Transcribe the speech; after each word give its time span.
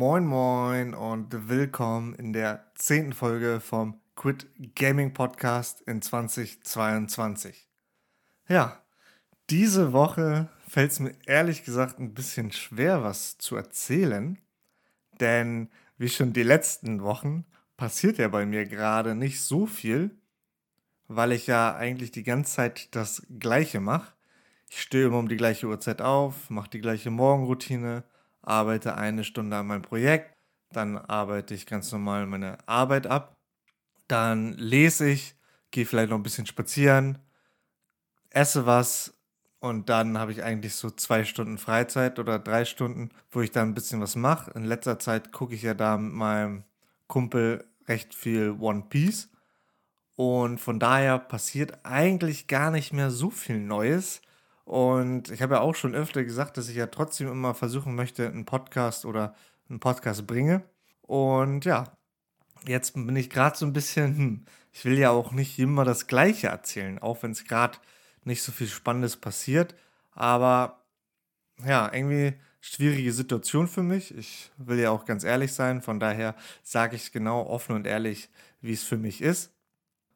Moin 0.00 0.24
Moin 0.24 0.94
und 0.94 1.50
willkommen 1.50 2.14
in 2.14 2.32
der 2.32 2.64
zehnten 2.74 3.12
Folge 3.12 3.60
vom 3.60 4.00
Quit 4.16 4.46
Gaming 4.74 5.12
Podcast 5.12 5.82
in 5.82 6.00
2022. 6.00 7.68
Ja, 8.48 8.80
diese 9.50 9.92
Woche 9.92 10.48
fällt 10.66 10.92
es 10.92 11.00
mir 11.00 11.12
ehrlich 11.26 11.64
gesagt 11.64 11.98
ein 11.98 12.14
bisschen 12.14 12.50
schwer, 12.50 13.04
was 13.04 13.36
zu 13.36 13.56
erzählen, 13.56 14.38
denn 15.20 15.68
wie 15.98 16.08
schon 16.08 16.32
die 16.32 16.44
letzten 16.44 17.02
Wochen 17.02 17.44
passiert 17.76 18.16
ja 18.16 18.28
bei 18.28 18.46
mir 18.46 18.64
gerade 18.64 19.14
nicht 19.14 19.42
so 19.42 19.66
viel, 19.66 20.16
weil 21.08 21.30
ich 21.30 21.46
ja 21.46 21.76
eigentlich 21.76 22.10
die 22.10 22.24
ganze 22.24 22.54
Zeit 22.54 22.94
das 22.94 23.26
Gleiche 23.38 23.80
mache. 23.80 24.14
Ich 24.70 24.80
stehe 24.80 25.08
immer 25.08 25.18
um 25.18 25.28
die 25.28 25.36
gleiche 25.36 25.66
Uhrzeit 25.66 26.00
auf, 26.00 26.48
mache 26.48 26.70
die 26.70 26.80
gleiche 26.80 27.10
Morgenroutine, 27.10 28.02
arbeite 28.42 28.96
eine 28.96 29.24
Stunde 29.24 29.56
an 29.56 29.66
meinem 29.66 29.82
Projekt, 29.82 30.36
dann 30.72 30.98
arbeite 30.98 31.54
ich 31.54 31.66
ganz 31.66 31.90
normal 31.92 32.26
meine 32.26 32.58
Arbeit 32.66 33.06
ab, 33.06 33.36
dann 34.08 34.52
lese 34.54 35.08
ich, 35.08 35.34
gehe 35.70 35.86
vielleicht 35.86 36.10
noch 36.10 36.18
ein 36.18 36.22
bisschen 36.22 36.46
spazieren, 36.46 37.18
esse 38.30 38.66
was 38.66 39.14
und 39.60 39.90
dann 39.90 40.16
habe 40.18 40.32
ich 40.32 40.42
eigentlich 40.42 40.74
so 40.74 40.90
zwei 40.90 41.24
Stunden 41.24 41.58
Freizeit 41.58 42.18
oder 42.18 42.38
drei 42.38 42.64
Stunden, 42.64 43.10
wo 43.30 43.42
ich 43.42 43.50
dann 43.50 43.68
ein 43.68 43.74
bisschen 43.74 44.00
was 44.00 44.16
mache. 44.16 44.50
In 44.52 44.64
letzter 44.64 44.98
Zeit 44.98 45.32
gucke 45.32 45.54
ich 45.54 45.62
ja 45.62 45.74
da 45.74 45.98
mit 45.98 46.14
meinem 46.14 46.64
Kumpel 47.06 47.64
recht 47.86 48.14
viel 48.14 48.56
One 48.58 48.86
Piece. 48.88 49.28
Und 50.16 50.58
von 50.58 50.78
daher 50.78 51.18
passiert 51.18 51.84
eigentlich 51.84 52.46
gar 52.46 52.70
nicht 52.70 52.92
mehr 52.94 53.10
so 53.10 53.28
viel 53.28 53.60
Neues. 53.60 54.22
Und 54.70 55.32
ich 55.32 55.42
habe 55.42 55.54
ja 55.54 55.62
auch 55.62 55.74
schon 55.74 55.96
öfter 55.96 56.22
gesagt, 56.22 56.56
dass 56.56 56.68
ich 56.68 56.76
ja 56.76 56.86
trotzdem 56.86 57.26
immer 57.26 57.54
versuchen 57.54 57.96
möchte, 57.96 58.28
einen 58.28 58.44
Podcast 58.44 59.04
oder 59.04 59.34
einen 59.68 59.80
Podcast 59.80 60.28
bringe. 60.28 60.62
Und 61.02 61.64
ja, 61.64 61.92
jetzt 62.64 62.94
bin 62.94 63.16
ich 63.16 63.30
gerade 63.30 63.58
so 63.58 63.66
ein 63.66 63.72
bisschen, 63.72 64.16
hm, 64.16 64.44
ich 64.70 64.84
will 64.84 64.96
ja 64.96 65.10
auch 65.10 65.32
nicht 65.32 65.58
immer 65.58 65.84
das 65.84 66.06
Gleiche 66.06 66.46
erzählen, 66.46 67.00
auch 67.00 67.20
wenn 67.24 67.32
es 67.32 67.46
gerade 67.46 67.78
nicht 68.22 68.44
so 68.44 68.52
viel 68.52 68.68
Spannendes 68.68 69.16
passiert. 69.16 69.74
Aber 70.12 70.84
ja, 71.66 71.92
irgendwie 71.92 72.34
schwierige 72.60 73.12
Situation 73.12 73.66
für 73.66 73.82
mich. 73.82 74.16
Ich 74.16 74.52
will 74.56 74.78
ja 74.78 74.92
auch 74.92 75.04
ganz 75.04 75.24
ehrlich 75.24 75.52
sein, 75.52 75.82
von 75.82 75.98
daher 75.98 76.36
sage 76.62 76.94
ich 76.94 77.10
genau 77.10 77.44
offen 77.44 77.74
und 77.74 77.88
ehrlich, 77.88 78.30
wie 78.60 78.74
es 78.74 78.84
für 78.84 78.98
mich 78.98 79.20
ist. 79.20 79.52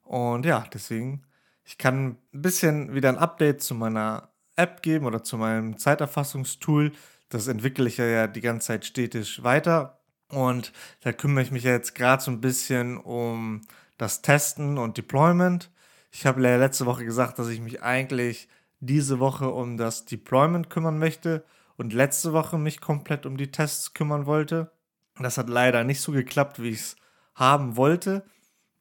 Und 0.04 0.46
ja, 0.46 0.64
deswegen, 0.72 1.24
ich 1.64 1.76
kann 1.76 2.18
ein 2.32 2.42
bisschen 2.42 2.94
wieder 2.94 3.08
ein 3.08 3.18
Update 3.18 3.60
zu 3.60 3.74
meiner 3.74 4.30
App 4.56 4.82
geben 4.82 5.06
oder 5.06 5.22
zu 5.22 5.36
meinem 5.36 5.78
Zeiterfassungstool. 5.78 6.92
Das 7.28 7.48
entwickle 7.48 7.88
ich 7.88 7.96
ja 7.96 8.26
die 8.26 8.40
ganze 8.40 8.68
Zeit 8.68 8.84
stetig 8.84 9.42
weiter. 9.42 10.00
Und 10.28 10.72
da 11.00 11.12
kümmere 11.12 11.44
ich 11.44 11.50
mich 11.50 11.64
ja 11.64 11.72
jetzt 11.72 11.94
gerade 11.94 12.22
so 12.22 12.30
ein 12.30 12.40
bisschen 12.40 12.98
um 12.98 13.62
das 13.98 14.22
Testen 14.22 14.78
und 14.78 14.96
Deployment. 14.96 15.70
Ich 16.10 16.26
habe 16.26 16.42
ja 16.42 16.56
letzte 16.56 16.86
Woche 16.86 17.04
gesagt, 17.04 17.38
dass 17.38 17.48
ich 17.48 17.60
mich 17.60 17.82
eigentlich 17.82 18.48
diese 18.80 19.18
Woche 19.18 19.50
um 19.50 19.76
das 19.76 20.04
Deployment 20.04 20.70
kümmern 20.70 20.98
möchte 20.98 21.44
und 21.76 21.92
letzte 21.92 22.32
Woche 22.32 22.58
mich 22.58 22.80
komplett 22.80 23.26
um 23.26 23.36
die 23.36 23.50
Tests 23.50 23.94
kümmern 23.94 24.26
wollte. 24.26 24.70
Das 25.18 25.38
hat 25.38 25.48
leider 25.48 25.84
nicht 25.84 26.00
so 26.00 26.12
geklappt, 26.12 26.60
wie 26.60 26.70
ich 26.70 26.80
es 26.80 26.96
haben 27.34 27.76
wollte, 27.76 28.24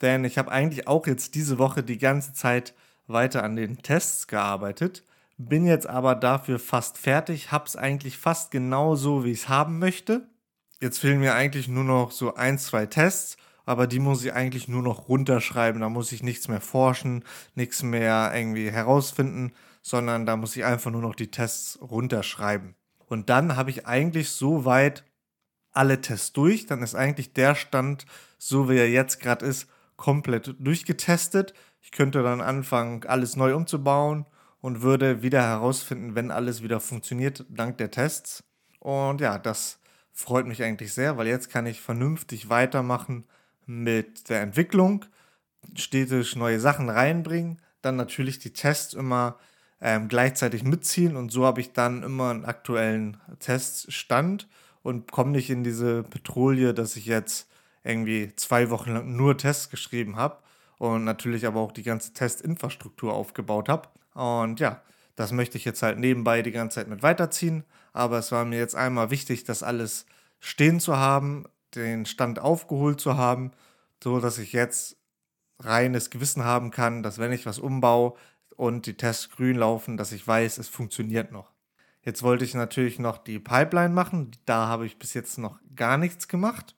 denn 0.01 0.25
ich 0.25 0.37
habe 0.37 0.51
eigentlich 0.51 0.87
auch 0.87 1.07
jetzt 1.07 1.35
diese 1.35 1.57
Woche 1.57 1.83
die 1.83 1.97
ganze 1.97 2.33
Zeit 2.33 2.73
weiter 3.07 3.43
an 3.43 3.55
den 3.55 3.81
Tests 3.81 4.27
gearbeitet 4.27 5.03
bin 5.47 5.65
jetzt 5.65 5.87
aber 5.87 6.15
dafür 6.15 6.59
fast 6.59 6.97
fertig, 6.97 7.51
hab's 7.51 7.75
eigentlich 7.75 8.17
fast 8.17 8.51
genau 8.51 8.95
so, 8.95 9.23
wie 9.23 9.31
ich 9.31 9.41
es 9.41 9.49
haben 9.49 9.79
möchte. 9.79 10.27
Jetzt 10.79 10.99
fehlen 10.99 11.19
mir 11.19 11.33
eigentlich 11.33 11.67
nur 11.67 11.83
noch 11.83 12.11
so 12.11 12.35
ein, 12.35 12.57
zwei 12.57 12.85
Tests, 12.85 13.37
aber 13.65 13.87
die 13.87 13.99
muss 13.99 14.23
ich 14.23 14.33
eigentlich 14.33 14.67
nur 14.67 14.81
noch 14.81 15.07
runterschreiben. 15.07 15.81
Da 15.81 15.89
muss 15.89 16.11
ich 16.11 16.23
nichts 16.23 16.47
mehr 16.47 16.61
forschen, 16.61 17.23
nichts 17.55 17.83
mehr 17.83 18.31
irgendwie 18.35 18.69
herausfinden, 18.69 19.53
sondern 19.81 20.25
da 20.25 20.35
muss 20.35 20.55
ich 20.55 20.65
einfach 20.65 20.91
nur 20.91 21.01
noch 21.01 21.15
die 21.15 21.31
Tests 21.31 21.79
runterschreiben. 21.81 22.75
Und 23.05 23.29
dann 23.29 23.55
habe 23.55 23.69
ich 23.69 23.87
eigentlich 23.87 24.29
soweit 24.29 25.05
alle 25.71 26.01
Tests 26.01 26.33
durch. 26.33 26.65
Dann 26.65 26.81
ist 26.81 26.95
eigentlich 26.95 27.33
der 27.33 27.55
Stand, 27.55 28.05
so 28.37 28.69
wie 28.69 28.77
er 28.77 28.89
jetzt 28.89 29.19
gerade 29.19 29.45
ist, 29.45 29.67
komplett 29.95 30.55
durchgetestet. 30.59 31.53
Ich 31.81 31.91
könnte 31.91 32.23
dann 32.23 32.41
anfangen, 32.41 33.05
alles 33.05 33.35
neu 33.35 33.55
umzubauen 33.55 34.25
und 34.63 34.81
würde 34.81 35.21
wieder 35.21 35.41
herausfinden, 35.41 36.15
wenn 36.15 36.31
alles 36.31 36.63
wieder 36.63 36.79
funktioniert, 36.79 37.45
dank 37.49 37.77
der 37.79 37.91
Tests. 37.91 38.45
Und 38.79 39.19
ja, 39.19 39.37
das 39.37 39.77
freut 40.13 40.47
mich 40.47 40.63
eigentlich 40.63 40.93
sehr, 40.93 41.17
weil 41.17 41.27
jetzt 41.27 41.49
kann 41.49 41.65
ich 41.65 41.81
vernünftig 41.81 42.47
weitermachen 42.47 43.25
mit 43.65 44.29
der 44.29 44.39
Entwicklung, 44.39 45.03
stetig 45.75 46.37
neue 46.37 46.61
Sachen 46.61 46.89
reinbringen, 46.89 47.61
dann 47.81 47.97
natürlich 47.97 48.39
die 48.39 48.53
Tests 48.53 48.93
immer 48.93 49.37
ähm, 49.81 50.07
gleichzeitig 50.07 50.63
mitziehen 50.63 51.17
und 51.17 51.29
so 51.29 51.45
habe 51.45 51.59
ich 51.59 51.73
dann 51.73 52.01
immer 52.01 52.29
einen 52.29 52.45
aktuellen 52.45 53.17
Teststand 53.39 54.47
und 54.81 55.11
komme 55.11 55.31
nicht 55.31 55.49
in 55.49 55.65
diese 55.65 56.03
Petrouille, 56.03 56.73
dass 56.73 56.95
ich 56.95 57.05
jetzt 57.05 57.49
irgendwie 57.83 58.33
zwei 58.37 58.69
Wochen 58.69 58.93
lang 58.93 59.13
nur 59.13 59.37
Tests 59.37 59.69
geschrieben 59.69 60.15
habe 60.15 60.37
und 60.77 61.03
natürlich 61.03 61.45
aber 61.45 61.59
auch 61.59 61.73
die 61.73 61.83
ganze 61.83 62.13
Testinfrastruktur 62.13 63.13
aufgebaut 63.13 63.67
habe. 63.67 63.89
Und 64.13 64.59
ja, 64.59 64.81
das 65.15 65.31
möchte 65.31 65.57
ich 65.57 65.65
jetzt 65.65 65.83
halt 65.83 65.99
nebenbei 65.99 66.41
die 66.41 66.51
ganze 66.51 66.75
Zeit 66.75 66.87
mit 66.87 67.03
weiterziehen. 67.03 67.63
Aber 67.93 68.17
es 68.17 68.31
war 68.31 68.45
mir 68.45 68.57
jetzt 68.57 68.75
einmal 68.75 69.11
wichtig, 69.11 69.43
das 69.43 69.63
alles 69.63 70.05
stehen 70.39 70.79
zu 70.79 70.97
haben, 70.97 71.45
den 71.75 72.05
Stand 72.05 72.39
aufgeholt 72.39 72.99
zu 72.99 73.17
haben, 73.17 73.51
so 74.03 74.19
dass 74.19 74.37
ich 74.37 74.53
jetzt 74.53 74.97
reines 75.59 76.09
Gewissen 76.09 76.43
haben 76.43 76.71
kann, 76.71 77.03
dass 77.03 77.19
wenn 77.19 77.31
ich 77.31 77.45
was 77.45 77.59
umbaue 77.59 78.13
und 78.55 78.85
die 78.85 78.97
Tests 78.97 79.29
grün 79.29 79.57
laufen, 79.57 79.97
dass 79.97 80.11
ich 80.11 80.27
weiß, 80.27 80.57
es 80.57 80.67
funktioniert 80.67 81.31
noch. 81.31 81.51
Jetzt 82.01 82.21
wollte 82.21 82.43
ich 82.43 82.53
natürlich 82.53 82.99
noch 82.99 83.17
die 83.17 83.39
Pipeline 83.39 83.93
machen. 83.93 84.31
Da 84.45 84.67
habe 84.67 84.85
ich 84.85 84.99
bis 84.99 85.13
jetzt 85.13 85.37
noch 85.37 85.59
gar 85.75 85.97
nichts 85.97 86.27
gemacht. 86.27 86.75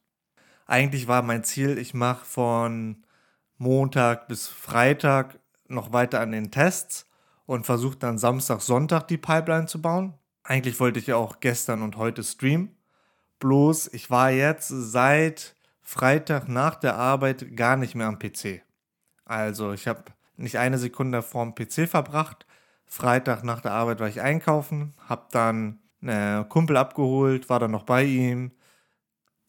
Eigentlich 0.67 1.07
war 1.07 1.23
mein 1.23 1.44
Ziel, 1.44 1.78
ich 1.78 1.94
mache 1.94 2.25
von 2.25 3.03
Montag 3.57 4.28
bis 4.28 4.47
Freitag 4.47 5.40
noch 5.67 5.94
weiter 5.94 6.19
an 6.19 6.31
den 6.31 6.52
Tests 6.52 7.07
und 7.45 7.66
versucht 7.66 8.03
dann 8.03 8.17
Samstag, 8.17 8.61
Sonntag 8.61 9.07
die 9.07 9.17
Pipeline 9.17 9.67
zu 9.67 9.81
bauen. 9.81 10.13
Eigentlich 10.44 10.79
wollte 10.79 11.00
ich 11.00 11.07
ja 11.07 11.16
auch 11.16 11.39
gestern 11.39 11.81
und 11.81 11.97
heute 11.97 12.23
streamen. 12.23 12.75
Bloß 13.39 13.88
ich 13.94 14.09
war 14.09 14.31
jetzt 14.31 14.67
seit 14.69 15.55
Freitag 15.81 16.47
nach 16.47 16.75
der 16.75 16.95
Arbeit 16.95 17.55
gar 17.55 17.78
nicht 17.78 17.95
mehr 17.95 18.07
am 18.07 18.19
PC. 18.19 18.61
Also 19.25 19.73
ich 19.73 19.88
habe 19.88 20.03
nicht 20.38 20.57
eine 20.57 20.78
Sekunde 20.78 21.22
vorm 21.22 21.55
PC 21.55 21.88
verbracht. 21.88 22.45
Freitag 22.85 23.44
nach 23.44 23.61
der 23.61 23.72
Arbeit 23.72 24.00
war 24.00 24.07
ich 24.07 24.22
einkaufen, 24.22 24.94
habe 25.07 25.28
dann 25.31 25.79
einen 26.01 26.47
Kumpel 26.50 26.78
abgeholt, 26.78 27.50
war 27.50 27.59
dann 27.59 27.72
noch 27.72 27.84
bei 27.84 28.03
ihm. 28.03 28.51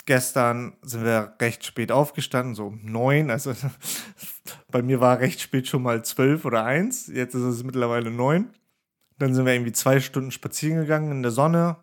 Gestern 0.06 0.76
sind 0.82 1.04
wir 1.04 1.34
recht 1.40 1.66
spät 1.66 1.90
aufgestanden, 1.90 2.54
so 2.54 2.68
um 2.68 2.80
neun. 2.84 3.30
Also 3.30 3.52
bei 4.70 4.80
mir 4.80 5.00
war 5.00 5.18
recht 5.18 5.40
spät 5.40 5.66
schon 5.66 5.82
mal 5.82 6.04
zwölf 6.04 6.44
oder 6.44 6.64
eins. 6.64 7.08
Jetzt 7.08 7.34
ist 7.34 7.42
es 7.42 7.64
mittlerweile 7.64 8.12
neun. 8.12 8.50
Dann 9.18 9.34
sind 9.34 9.46
wir 9.46 9.52
irgendwie 9.52 9.72
zwei 9.72 9.98
Stunden 10.00 10.30
spazieren 10.30 10.82
gegangen 10.82 11.10
in 11.10 11.22
der 11.22 11.32
Sonne, 11.32 11.76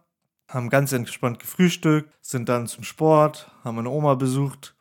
haben 0.47 0.69
ganz 0.69 0.91
entspannt 0.91 1.39
gefrühstückt, 1.39 2.13
sind 2.21 2.47
dann 2.47 2.67
zum 2.67 2.83
Sport, 2.83 3.51
haben 3.63 3.75
meine 3.75 3.89
Oma 3.89 4.15
besucht, 4.15 4.75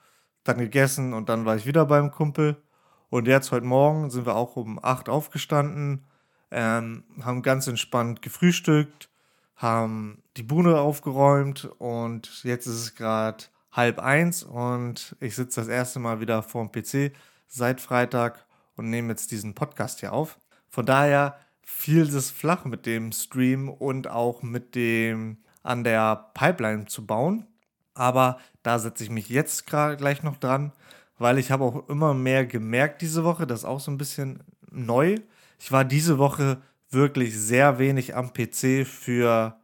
dann 0.44 0.58
gegessen 0.58 1.14
und 1.14 1.28
dann 1.28 1.44
war 1.44 1.56
ich 1.56 1.66
wieder 1.66 1.86
beim 1.86 2.10
Kumpel. 2.10 2.62
Und 3.08 3.26
jetzt 3.26 3.52
heute 3.52 3.66
Morgen 3.66 4.10
sind 4.10 4.26
wir 4.26 4.36
auch 4.36 4.56
um 4.56 4.78
acht 4.82 5.08
aufgestanden, 5.08 6.04
ähm, 6.50 7.04
haben 7.22 7.42
ganz 7.42 7.66
entspannt 7.66 8.22
gefrühstückt, 8.22 9.08
haben 9.56 10.22
die 10.36 10.42
Bude 10.42 10.80
aufgeräumt 10.80 11.70
und 11.78 12.42
jetzt 12.44 12.66
ist 12.66 12.74
es 12.74 12.94
gerade 12.94 13.44
halb 13.70 13.98
eins 13.98 14.42
und 14.42 15.16
ich 15.20 15.34
sitze 15.34 15.60
das 15.60 15.68
erste 15.68 15.98
Mal 15.98 16.20
wieder 16.20 16.42
vor 16.42 16.66
dem 16.66 16.72
PC 16.72 17.14
seit 17.48 17.80
Freitag 17.80 18.46
und 18.76 18.90
nehme 18.90 19.10
jetzt 19.10 19.30
diesen 19.30 19.54
Podcast 19.54 20.00
hier 20.00 20.12
auf. 20.12 20.38
Von 20.68 20.86
daher 20.86 21.36
fiel 21.62 22.02
es 22.02 22.30
flach 22.30 22.64
mit 22.64 22.86
dem 22.86 23.12
Stream 23.12 23.68
und 23.68 24.08
auch 24.08 24.42
mit 24.42 24.74
dem 24.74 25.38
an 25.62 25.84
der 25.84 26.30
Pipeline 26.34 26.86
zu 26.86 27.06
bauen. 27.06 27.46
Aber 27.94 28.38
da 28.62 28.78
setze 28.78 29.04
ich 29.04 29.10
mich 29.10 29.28
jetzt 29.28 29.66
gleich 29.66 30.22
noch 30.22 30.38
dran, 30.38 30.72
weil 31.18 31.38
ich 31.38 31.50
habe 31.50 31.64
auch 31.64 31.88
immer 31.88 32.14
mehr 32.14 32.46
gemerkt 32.46 33.02
diese 33.02 33.24
Woche, 33.24 33.46
das 33.46 33.60
ist 33.60 33.64
auch 33.64 33.80
so 33.80 33.90
ein 33.90 33.98
bisschen 33.98 34.42
neu. 34.70 35.16
Ich 35.58 35.70
war 35.70 35.84
diese 35.84 36.18
Woche 36.18 36.62
wirklich 36.92 37.38
sehr 37.38 37.78
wenig 37.78 38.14
am 38.16 38.32
PC 38.32 38.86
für 38.86 39.56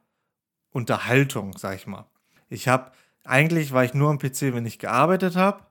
Unterhaltung, 0.71 1.57
sag 1.57 1.77
ich 1.77 1.87
mal. 1.87 2.07
Ich 2.49 2.69
habe 2.69 2.93
eigentlich 3.25 3.73
war 3.73 3.85
ich 3.85 3.95
nur 3.95 4.11
am 4.11 4.19
PC, 4.19 4.55
wenn 4.55 4.65
ich 4.67 4.79
gearbeitet 4.79 5.37
habe 5.37 5.65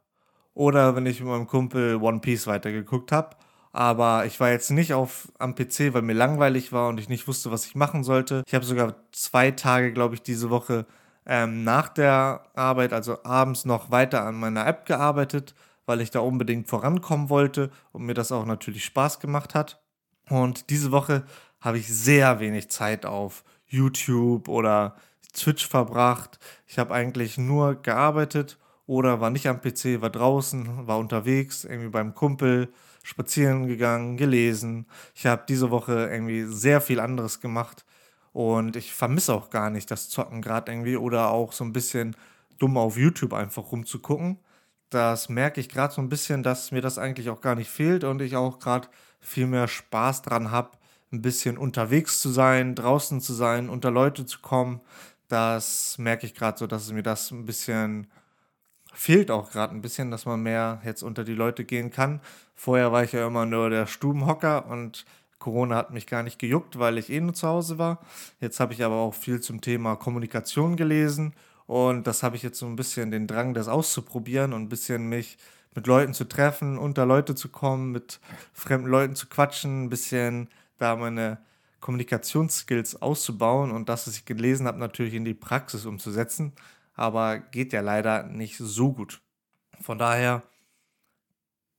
oder 0.54 0.96
wenn 0.96 1.06
ich 1.06 1.20
mit 1.20 1.30
meinem 1.30 1.48
Kumpel 1.48 1.96
One 1.96 2.20
Piece 2.20 2.48
weitergeguckt 2.48 3.12
habe. 3.12 3.36
Aber 3.74 4.26
ich 4.26 4.40
war 4.40 4.50
jetzt 4.52 4.72
nicht 4.72 4.94
auf, 4.94 5.32
am 5.40 5.56
PC, 5.56 5.94
weil 5.94 6.02
mir 6.02 6.14
langweilig 6.14 6.72
war 6.72 6.90
und 6.90 7.00
ich 7.00 7.10
nicht 7.10 7.28
wusste, 7.28 7.52
was 7.52 7.66
ich 7.66 7.76
machen 7.76 8.04
sollte. 8.04 8.44
Ich 8.48 8.54
habe 8.54 8.66
sogar 8.66 8.96
zwei 9.12 9.52
Tage, 9.52 9.92
glaube 9.92 10.16
ich, 10.16 10.22
diese 10.22 10.50
Woche 10.50 10.86
ähm, 11.26 11.64
nach 11.64 11.90
der 11.90 12.44
Arbeit, 12.56 12.94
also 12.94 13.24
abends 13.24 13.66
noch 13.66 13.92
weiter 13.92 14.24
an 14.24 14.36
meiner 14.36 14.66
App 14.66 14.86
gearbeitet, 14.86 15.54
weil 15.86 16.02
ich 16.02 16.12
da 16.12 16.20
unbedingt 16.20 16.68
vorankommen 16.68 17.30
wollte 17.30 17.70
und 17.92 18.06
mir 18.06 18.14
das 18.14 18.32
auch 18.32 18.46
natürlich 18.46 18.86
Spaß 18.86 19.20
gemacht 19.20 19.54
hat. 19.54 19.82
Und 20.30 20.70
diese 20.70 20.92
Woche 20.92 21.24
habe 21.60 21.78
ich 21.80 21.88
sehr 21.88 22.40
wenig 22.40 22.70
Zeit 22.70 23.06
auf 23.06 23.44
YouTube 23.68 24.48
oder 24.48 24.96
Twitch 25.34 25.68
verbracht. 25.68 26.40
Ich 26.66 26.80
habe 26.80 26.94
eigentlich 26.94 27.38
nur 27.38 27.76
gearbeitet 27.76 28.58
oder 28.86 29.22
war 29.22 29.30
nicht 29.30 29.48
am 29.48 29.62
PC, 29.62 30.02
war 30.02 30.10
draußen, 30.10 30.88
war 30.88 30.98
unterwegs, 30.98 31.64
irgendwie 31.66 31.90
beim 31.90 32.16
Kumpel, 32.16 32.70
spazieren 33.04 33.68
gegangen, 33.68 34.18
gelesen. 34.18 34.86
Ich 35.16 35.26
habe 35.26 35.44
diese 35.48 35.72
Woche 35.72 36.10
irgendwie 36.12 36.44
sehr 36.46 36.82
viel 36.82 37.00
anderes 37.00 37.40
gemacht 37.40 37.86
und 38.34 38.76
ich 38.76 38.94
vermisse 38.94 39.34
auch 39.34 39.50
gar 39.50 39.70
nicht 39.70 39.90
das 39.92 40.10
Zocken 40.10 40.42
gerade 40.42 40.72
irgendwie 40.72 40.98
oder 40.98 41.30
auch 41.32 41.54
so 41.54 41.64
ein 41.64 41.74
bisschen 41.74 42.16
dumm 42.60 42.78
auf 42.78 42.98
YouTube 42.98 43.34
einfach 43.34 43.72
rumzugucken. 43.72 44.40
Das 44.90 45.30
merke 45.30 45.60
ich 45.60 45.70
gerade 45.70 45.94
so 45.94 46.02
ein 46.02 46.10
bisschen, 46.10 46.44
dass 46.44 46.72
mir 46.72 46.82
das 46.82 46.98
eigentlich 46.98 47.30
auch 47.30 47.42
gar 47.42 47.56
nicht 47.56 47.70
fehlt 47.70 48.04
und 48.04 48.22
ich 48.22 48.36
auch 48.36 48.60
gerade 48.60 48.88
viel 49.20 49.48
mehr 49.48 49.68
Spaß 49.68 50.22
dran 50.22 50.52
habe, 50.52 50.72
ein 51.12 51.22
bisschen 51.22 51.58
unterwegs 51.58 52.20
zu 52.20 52.30
sein, 52.30 52.76
draußen 52.76 53.22
zu 53.22 53.34
sein, 53.34 53.70
unter 53.70 53.92
Leute 53.92 54.26
zu 54.26 54.40
kommen. 54.40 54.82
Das 55.28 55.98
merke 55.98 56.26
ich 56.26 56.34
gerade 56.34 56.58
so, 56.58 56.68
dass 56.68 56.92
mir 56.92 57.04
das 57.04 57.32
ein 57.32 57.46
bisschen 57.46 58.08
fehlt 58.98 59.30
auch 59.30 59.52
gerade 59.52 59.76
ein 59.76 59.82
bisschen, 59.82 60.10
dass 60.10 60.26
man 60.26 60.42
mehr 60.42 60.82
jetzt 60.84 61.04
unter 61.04 61.24
die 61.24 61.36
Leute 61.36 61.64
gehen 61.64 61.92
kann. 61.92 62.20
Vorher 62.56 62.92
war 62.92 63.04
ich 63.04 63.12
ja 63.12 63.28
immer 63.28 63.46
nur 63.46 63.70
der 63.70 63.86
Stubenhocker 63.86 64.66
und 64.66 65.06
Corona 65.38 65.76
hat 65.76 65.92
mich 65.92 66.08
gar 66.08 66.24
nicht 66.24 66.40
gejuckt, 66.40 66.80
weil 66.80 66.98
ich 66.98 67.12
eh 67.12 67.22
nur 67.22 67.36
zu 67.36 67.48
Hause 67.48 67.78
war. 67.78 68.00
Jetzt 68.40 68.60
habe 68.60 68.74
ich 68.74 68.84
aber 68.84 68.96
auch 68.96 69.14
viel 69.14 69.40
zum 69.40 69.62
Thema 69.62 69.96
Kommunikation 69.96 70.76
gelesen 70.76 71.36
und 71.68 72.08
das 72.08 72.24
habe 72.24 72.36
ich 72.38 72.44
jetzt 72.44 72.58
so 72.58 72.66
ein 72.66 72.76
bisschen 72.76 73.12
den 73.12 73.28
Drang, 73.28 73.54
das 73.54 73.68
auszuprobieren 73.68 74.52
und 74.52 74.64
ein 74.64 74.70
bisschen 74.70 75.08
mich 75.08 75.38
mit 75.76 75.86
Leuten 75.86 76.16
zu 76.16 76.24
treffen, 76.24 76.80
unter 76.80 77.06
Leute 77.06 77.36
zu 77.36 77.50
kommen, 77.50 77.92
mit 77.92 78.20
fremden 78.52 78.88
Leuten 78.88 79.16
zu 79.16 79.28
quatschen, 79.28 79.84
ein 79.84 79.90
bisschen 79.90 80.50
da 80.78 80.96
meine 80.96 81.40
Kommunikationsskills 81.80 83.02
auszubauen 83.02 83.72
und 83.72 83.90
das, 83.90 84.08
was 84.08 84.18
ich 84.18 84.26
gelesen 84.26 84.68
habe, 84.68 84.80
natürlich 84.80 85.14
in 85.14 85.26
die 85.26 85.34
Praxis 85.34 85.86
umzusetzen 85.86 86.54
aber 86.98 87.38
geht 87.38 87.72
ja 87.72 87.82
leider 87.82 88.24
nicht 88.24 88.58
so 88.58 88.92
gut. 88.92 89.22
Von 89.82 90.00
daher 90.00 90.44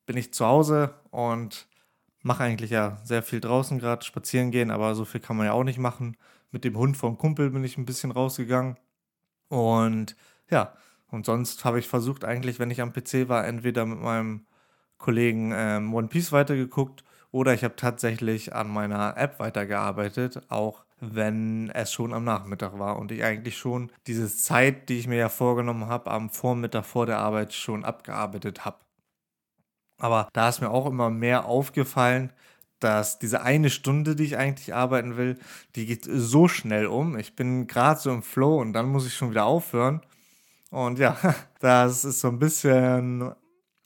bin 0.06 0.16
ich 0.16 0.32
zu 0.32 0.46
Hause 0.46 0.94
und 1.10 1.68
mache 2.22 2.44
eigentlich 2.44 2.70
ja 2.70 2.98
sehr 3.04 3.22
viel 3.22 3.40
draußen 3.40 3.78
gerade, 3.80 4.06
spazieren 4.06 4.52
gehen, 4.52 4.70
aber 4.70 4.94
so 4.94 5.04
viel 5.04 5.20
kann 5.20 5.36
man 5.36 5.46
ja 5.46 5.52
auch 5.52 5.64
nicht 5.64 5.78
machen. 5.78 6.16
Mit 6.52 6.64
dem 6.64 6.78
Hund 6.78 6.96
vom 6.96 7.18
Kumpel 7.18 7.50
bin 7.50 7.64
ich 7.64 7.76
ein 7.76 7.84
bisschen 7.84 8.12
rausgegangen. 8.12 8.76
Und 9.48 10.16
ja, 10.50 10.72
und 11.08 11.26
sonst 11.26 11.64
habe 11.64 11.80
ich 11.80 11.88
versucht, 11.88 12.24
eigentlich, 12.24 12.58
wenn 12.58 12.70
ich 12.70 12.80
am 12.80 12.92
PC 12.92 13.28
war, 13.28 13.46
entweder 13.46 13.86
mit 13.86 13.98
meinem 13.98 14.46
Kollegen 14.98 15.52
ähm, 15.52 15.92
One 15.94 16.08
Piece 16.08 16.32
weitergeguckt 16.32 17.02
oder 17.30 17.54
ich 17.54 17.64
habe 17.64 17.76
tatsächlich 17.76 18.54
an 18.54 18.69
meiner 18.69 19.16
App 19.16 19.38
weitergearbeitet, 19.38 20.42
auch 20.48 20.84
wenn 21.00 21.70
es 21.70 21.92
schon 21.92 22.12
am 22.12 22.25
Nachmittag 22.25 22.78
war 22.78 22.98
und 22.98 23.12
ich 23.12 23.22
eigentlich 23.22 23.56
schon 23.56 23.92
diese 24.06 24.34
Zeit, 24.34 24.88
die 24.88 24.98
ich 24.98 25.06
mir 25.06 25.19
ja 25.19 25.28
vorgenommen 25.28 25.86
habe, 25.86 26.10
am 26.10 26.30
Vormittag 26.30 26.84
vor 26.84 27.06
der 27.06 27.19
Arbeit 27.19 27.52
schon 27.52 27.84
abgearbeitet 27.84 28.64
habe. 28.64 28.78
Aber 29.98 30.28
da 30.32 30.48
ist 30.48 30.60
mir 30.60 30.70
auch 30.70 30.86
immer 30.86 31.10
mehr 31.10 31.44
aufgefallen, 31.46 32.32
dass 32.80 33.19
diese 33.19 33.42
eine 33.42 33.70
Stunde, 33.70 34.14
die 34.14 34.24
ich 34.24 34.36
eigentlich 34.36 34.74
arbeiten 34.74 35.16
will, 35.16 35.38
die 35.74 35.86
geht 35.86 36.06
so 36.08 36.46
schnell 36.48 36.86
um. 36.86 37.19
Ich 37.19 37.34
bin 37.34 37.66
gerade 37.66 38.00
so 38.00 38.10
im 38.12 38.22
Flow 38.22 38.60
und 38.60 38.72
dann 38.72 38.88
muss 38.88 39.06
ich 39.06 39.14
schon 39.14 39.31
wieder 39.31 39.46
aufhören. 39.46 40.00
Und 40.70 40.98
ja, 40.98 41.16
das 41.60 42.04
ist 42.04 42.20
so 42.20 42.28
ein 42.28 42.38
bisschen, 42.38 43.32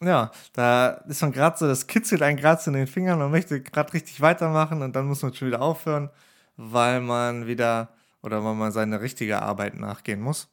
ja, 0.03 0.31
da 0.53 0.89
ist 1.09 1.23
man 1.23 1.33
gerade 1.33 1.57
so, 1.59 1.67
das 1.67 1.87
kitzelt 1.87 2.23
einen 2.23 2.37
gerade 2.37 2.61
so 2.61 2.71
in 2.71 2.77
den 2.77 2.87
Fingern, 2.87 3.19
man 3.19 3.31
möchte 3.31 3.61
gerade 3.61 3.93
richtig 3.93 4.21
weitermachen 4.21 4.83
und 4.83 4.95
dann 4.95 5.07
muss 5.07 5.23
man 5.23 5.35
schon 5.35 5.49
wieder 5.49 5.63
aufhören 5.63 6.11
weil 6.57 7.01
man 7.01 7.47
wieder 7.47 7.89
oder 8.23 8.45
weil 8.45 8.55
man 8.55 8.73
seine 8.73 9.01
richtige 9.01 9.43
Arbeit 9.43 9.75
nachgehen 9.77 10.21
muss. 10.21 10.49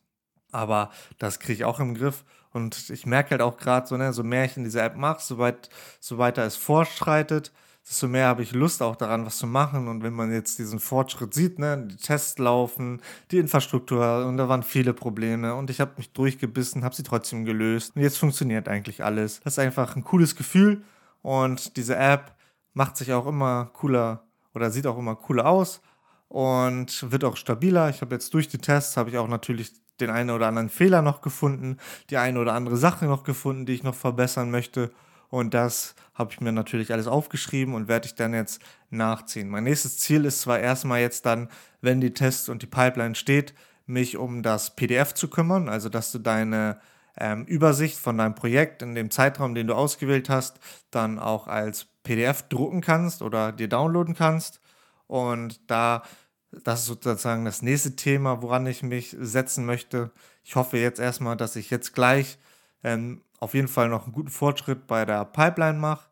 Aber 0.51 0.92
das 1.19 1.40
kriege 1.40 1.54
ich 1.54 1.66
auch 1.66 1.80
im 1.80 1.94
Griff. 1.94 2.25
Und 2.51 2.90
ich 2.90 3.06
merke 3.06 3.31
halt 3.31 3.42
auch 3.42 3.57
gerade 3.57 3.86
so, 3.88 3.96
ne, 3.98 4.12
so 4.13 4.24
mehr 4.24 4.46
ich 4.46 4.57
in 4.57 4.63
dieser 4.63 4.84
App 4.84 4.96
mache, 4.96 5.22
so, 5.22 5.38
weit, 5.38 5.69
so 6.00 6.18
weiter 6.18 6.44
es 6.45 6.56
fortschreitet, 6.56 7.52
desto 7.89 8.07
mehr 8.07 8.27
habe 8.27 8.44
ich 8.44 8.53
Lust 8.53 8.83
auch 8.83 8.95
daran, 8.95 9.25
was 9.25 9.39
zu 9.39 9.47
machen. 9.47 9.88
Und 9.88 10.03
wenn 10.03 10.13
man 10.13 10.31
jetzt 10.31 10.59
diesen 10.59 10.80
Fortschritt 10.80 11.33
sieht, 11.33 11.57
ne, 11.57 11.88
die 11.89 11.95
Tests 11.95 12.38
laufen, 12.38 13.01
die 13.31 13.39
Infrastruktur, 13.39 14.25
und 14.27 14.38
da 14.38 14.47
waren 14.47 14.62
viele 14.62 14.94
Probleme 14.94 15.56
und 15.56 15.71
ich 15.71 15.81
habe 15.81 15.94
mich 15.97 16.13
durchgebissen, 16.13 16.83
habe 16.83 16.95
sie 16.95 17.03
trotzdem 17.03 17.45
gelöst. 17.45 17.95
Und 17.95 18.03
jetzt 18.03 18.18
funktioniert 18.18 18.68
eigentlich 18.68 19.03
alles. 19.03 19.39
Das 19.44 19.53
ist 19.53 19.59
einfach 19.59 19.95
ein 19.95 20.03
cooles 20.03 20.36
Gefühl 20.36 20.83
und 21.24 21.77
diese 21.77 21.95
App 21.95 22.36
macht 22.74 22.95
sich 22.95 23.12
auch 23.12 23.25
immer 23.25 23.71
cooler 23.74 24.24
oder 24.53 24.69
sieht 24.69 24.85
auch 24.85 24.97
immer 24.97 25.15
cooler 25.15 25.47
aus 25.47 25.81
und 26.27 27.12
wird 27.12 27.24
auch 27.24 27.38
stabiler. 27.38 27.89
Ich 27.89 28.01
habe 28.01 28.13
jetzt 28.13 28.33
durch 28.35 28.47
die 28.47 28.59
Tests, 28.59 28.97
habe 28.97 29.09
ich 29.09 29.18
auch 29.18 29.27
natürlich 29.27 29.71
den 30.00 30.12
einen 30.12 30.30
oder 30.30 30.47
anderen 30.47 30.69
Fehler 30.69 31.01
noch 31.01 31.21
gefunden, 31.21 31.77
die 32.12 32.18
eine 32.18 32.39
oder 32.39 32.53
andere 32.53 32.77
Sache 32.77 33.06
noch 33.06 33.24
gefunden, 33.24 33.65
die 33.65 33.74
ich 33.74 33.83
noch 33.83 33.95
verbessern 33.95 34.51
möchte. 34.51 34.92
Und 35.30 35.54
das 35.54 35.96
habe 36.14 36.34
ich 36.34 36.42
mir 36.42 36.52
natürlich 36.52 36.92
alles 36.92 37.08
aufgeschrieben 37.08 37.74
und 37.74 37.88
werde 37.88 38.08
ich 38.08 38.16
dann 38.16 38.34
jetzt 38.34 38.62
nachziehen. 38.90 39.50
Mein 39.50 39.64
nächstes 39.64 39.98
Ziel 40.00 40.26
ist 40.26 40.42
zwar 40.42 40.60
erstmal 40.60 41.02
jetzt 41.02 41.26
dann, 41.26 41.50
wenn 41.81 42.02
die 42.02 42.14
Tests 42.14 42.50
und 42.50 42.62
die 42.62 42.68
Pipeline 42.68 43.16
steht, 43.16 43.54
mich 43.86 44.18
um 44.18 44.44
das 44.44 44.76
PDF 44.76 45.14
zu 45.14 45.30
kümmern, 45.30 45.70
also 45.70 45.90
dass 45.90 46.12
du 46.12 46.20
deine 46.20 46.80
ähm, 47.18 47.46
Übersicht 47.46 47.98
von 47.98 48.18
deinem 48.18 48.36
Projekt 48.36 48.81
in 48.81 48.96
dem 48.96 49.12
Zeitraum, 49.12 49.56
den 49.56 49.68
du 49.68 49.76
ausgewählt 49.76 50.30
hast, 50.30 50.60
dann 50.92 51.20
auch 51.20 51.48
als 51.48 51.88
PDF 52.04 52.44
drucken 52.44 52.81
kannst 52.81 53.22
oder 53.22 53.52
dir 53.52 53.68
downloaden 53.68 54.16
kannst. 54.16 54.62
Und 55.08 55.60
da, 55.70 56.04
das 56.52 56.81
ist 56.81 56.86
sozusagen 56.88 57.46
das 57.46 57.62
nächste 57.62 57.96
Thema, 57.96 58.42
woran 58.42 58.66
ich 58.68 58.84
mich 58.84 59.16
setzen 59.20 59.66
möchte. 59.66 60.12
Ich 60.44 60.56
hoffe 60.56 60.78
jetzt 60.78 61.00
erstmal, 61.00 61.36
dass 61.36 61.56
ich 61.56 61.70
jetzt 61.70 61.94
gleich 61.94 62.38
ähm, 62.84 63.22
auf 63.39 63.53
jeden 63.53 63.68
Fall 63.68 63.89
noch 63.89 64.03
einen 64.03 64.13
guten 64.13 64.30
Fortschritt 64.30 64.88
bei 64.88 65.06
der 65.06 65.25
Pipeline 65.25 65.80
mache 65.80 66.09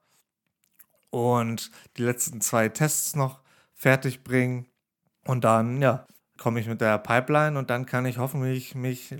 und 1.09 1.71
die 1.97 2.03
letzten 2.03 2.41
zwei 2.41 2.69
Tests 2.69 3.15
noch 3.15 3.41
fertig 3.74 4.24
bringen. 4.24 4.68
Und 5.25 5.44
dann, 5.44 5.81
ja, 5.81 6.06
komme 6.38 6.59
ich 6.59 6.68
mit 6.68 6.81
der 6.81 6.97
Pipeline 7.00 7.57
und 7.57 7.69
dann 7.69 7.85
kann 7.85 8.06
ich 8.06 8.18
hoffentlich 8.18 8.75
mich, 8.75 9.15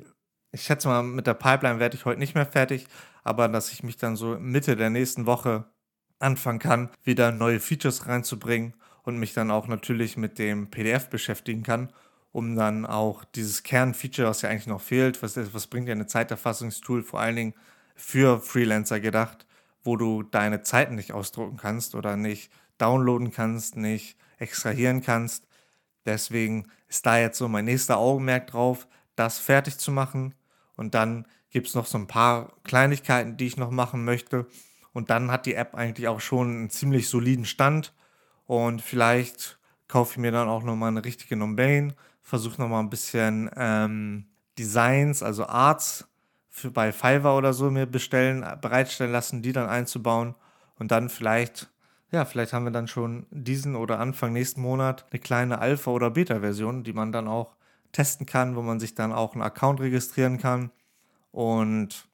ich 0.52 0.64
schätze 0.64 0.88
mal, 0.88 1.04
mit 1.04 1.28
der 1.28 1.34
Pipeline 1.34 1.80
werde 1.80 1.96
ich 1.96 2.06
heute 2.06 2.20
nicht 2.20 2.36
mehr 2.36 2.46
fertig, 2.46 2.88
aber 3.24 3.48
dass 3.50 3.72
ich 3.72 3.84
mich 3.84 3.98
dann 3.98 4.16
so 4.16 4.38
Mitte 4.40 4.76
der 4.76 4.90
nächsten 4.90 5.26
Woche 5.26 5.66
anfangen 6.20 6.60
kann, 6.60 6.90
wieder 7.04 7.32
neue 7.32 7.60
Features 7.60 8.08
reinzubringen 8.08 8.74
und 9.04 9.18
mich 9.18 9.34
dann 9.34 9.52
auch 9.52 9.68
natürlich 9.68 10.18
mit 10.18 10.40
dem 10.40 10.70
PDF 10.70 11.10
beschäftigen 11.10 11.64
kann, 11.64 11.92
um 12.32 12.56
dann 12.56 12.86
auch 12.86 13.24
dieses 13.26 13.64
Kernfeature, 13.64 14.30
was 14.30 14.42
ja 14.42 14.50
eigentlich 14.50 14.68
noch 14.68 14.82
fehlt, 14.82 15.22
was, 15.22 15.38
was 15.54 15.68
bringt 15.68 15.88
ja 15.88 15.94
eine 15.94 16.08
Zeiterfassungstool, 16.08 17.04
vor 17.04 17.20
allen 17.20 17.36
Dingen 17.36 17.54
für 17.98 18.40
Freelancer 18.40 19.00
gedacht, 19.00 19.46
wo 19.84 19.98
du 19.98 20.24
deine 20.24 20.62
Zeiten 20.62 20.96
nicht 20.96 21.12
ausdrucken 21.12 21.58
kannst 21.58 21.96
oder 21.96 22.16
nicht 22.16 22.52
downloaden 22.78 23.32
kannst, 23.32 23.76
nicht 23.76 24.18
extrahieren 24.38 25.02
kannst. 25.02 25.48
Deswegen 26.06 26.68
ist 26.88 27.06
da 27.06 27.18
jetzt 27.18 27.38
so 27.38 27.48
mein 27.48 27.66
nächster 27.66 27.98
Augenmerk 27.98 28.48
drauf, 28.48 28.88
das 29.16 29.40
fertig 29.40 29.78
zu 29.78 29.92
machen. 29.92 30.34
Und 30.76 30.94
dann 30.94 31.26
gibt 31.50 31.68
es 31.68 31.76
noch 31.76 31.88
so 31.88 31.98
ein 31.98 32.08
paar 32.08 32.54
Kleinigkeiten, 32.64 33.36
die 33.36 33.48
ich 33.48 33.58
noch 33.58 33.72
machen 33.72 34.06
möchte. 34.06 34.46
Und 34.94 35.10
dann 35.10 35.32
hat 35.32 35.46
die 35.46 35.56
App 35.56 35.76
eigentlich 35.76 36.08
auch 36.08 36.22
schon 36.22 36.50
einen 36.50 36.70
ziemlich 36.70 37.10
soliden 37.10 37.46
Stand. 37.46 37.94
Und 38.46 38.82
vielleicht 38.82 39.60
kaufe 39.88 40.14
ich 40.14 40.18
mir 40.18 40.32
dann 40.32 40.48
auch 40.48 40.64
nochmal 40.64 40.90
eine 40.90 41.04
richtige 41.04 41.36
Domain, 41.36 41.94
versuche 42.22 42.62
nochmal 42.62 42.84
ein 42.84 42.90
bisschen 42.90 43.50
ähm, 43.56 44.28
Designs, 44.58 45.24
also 45.24 45.46
Arts 45.48 46.08
für 46.58 46.72
bei 46.72 46.92
Fiverr 46.92 47.38
oder 47.38 47.54
so 47.54 47.70
mir 47.70 47.86
bestellen, 47.86 48.44
bereitstellen 48.62 49.12
lassen, 49.12 49.44
die 49.44 49.54
dann 49.54 49.70
einzubauen 49.70 50.34
und 50.80 50.92
dann 50.92 51.10
vielleicht, 51.10 51.70
ja, 52.12 52.26
vielleicht 52.26 52.52
haben 52.52 52.66
wir 52.66 52.72
dann 52.72 52.88
schon 52.88 53.28
diesen 53.30 53.76
oder 53.76 54.00
Anfang 54.00 54.34
nächsten 54.34 54.62
Monat 54.62 55.06
eine 55.12 55.20
kleine 55.20 55.60
Alpha- 55.60 55.92
oder 55.92 56.10
Beta-Version, 56.10 56.84
die 56.84 56.94
man 56.94 57.12
dann 57.12 57.28
auch 57.28 57.56
testen 57.92 58.26
kann, 58.26 58.56
wo 58.56 58.64
man 58.64 58.80
sich 58.80 58.96
dann 58.96 59.14
auch 59.14 59.34
einen 59.34 59.44
Account 59.44 59.82
registrieren 59.82 60.40
kann. 60.40 60.72
Und 61.32 62.10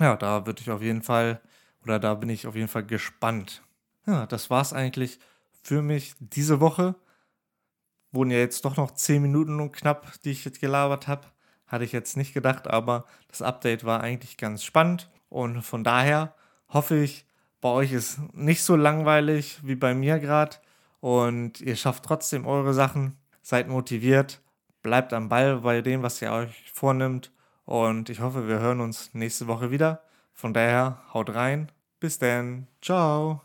ja, 0.00 0.16
da 0.16 0.46
würde 0.46 0.62
ich 0.62 0.70
auf 0.70 0.80
jeden 0.80 1.02
Fall, 1.02 1.42
oder 1.82 1.98
da 1.98 2.14
bin 2.14 2.30
ich 2.30 2.46
auf 2.46 2.56
jeden 2.56 2.68
Fall 2.68 2.86
gespannt. 2.86 3.62
Ja, 4.06 4.24
das 4.24 4.48
war 4.48 4.62
es 4.62 4.72
eigentlich 4.72 5.18
für 5.62 5.82
mich 5.82 6.14
diese 6.20 6.58
Woche. 6.60 6.94
Wurden 8.12 8.30
ja 8.30 8.38
jetzt 8.38 8.64
doch 8.64 8.78
noch 8.78 8.92
10 8.92 9.20
Minuten 9.20 9.60
und 9.60 9.72
knapp, 9.72 10.10
die 10.22 10.30
ich 10.30 10.44
jetzt 10.46 10.60
gelabert 10.60 11.06
habe. 11.06 11.33
Hatte 11.74 11.82
ich 11.82 11.90
jetzt 11.90 12.16
nicht 12.16 12.32
gedacht, 12.32 12.68
aber 12.68 13.04
das 13.26 13.42
Update 13.42 13.82
war 13.82 14.00
eigentlich 14.00 14.36
ganz 14.36 14.62
spannend. 14.62 15.10
Und 15.28 15.62
von 15.62 15.82
daher 15.82 16.36
hoffe 16.68 16.94
ich, 16.94 17.26
bei 17.60 17.68
euch 17.68 17.90
ist 17.90 18.20
nicht 18.32 18.62
so 18.62 18.76
langweilig 18.76 19.58
wie 19.64 19.74
bei 19.74 19.92
mir 19.92 20.20
gerade. 20.20 20.58
Und 21.00 21.60
ihr 21.60 21.74
schafft 21.74 22.04
trotzdem 22.04 22.46
eure 22.46 22.74
Sachen. 22.74 23.16
Seid 23.42 23.66
motiviert, 23.66 24.40
bleibt 24.84 25.12
am 25.12 25.28
Ball 25.28 25.62
bei 25.62 25.80
dem, 25.80 26.04
was 26.04 26.22
ihr 26.22 26.30
euch 26.30 26.70
vornimmt. 26.72 27.32
Und 27.64 28.08
ich 28.08 28.20
hoffe, 28.20 28.46
wir 28.46 28.60
hören 28.60 28.80
uns 28.80 29.12
nächste 29.12 29.48
Woche 29.48 29.72
wieder. 29.72 30.04
Von 30.32 30.54
daher, 30.54 31.02
haut 31.12 31.34
rein. 31.34 31.72
Bis 31.98 32.20
dann. 32.20 32.68
Ciao. 32.80 33.43